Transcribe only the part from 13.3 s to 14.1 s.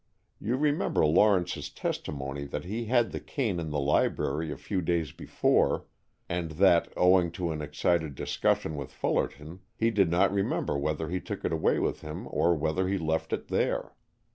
it there.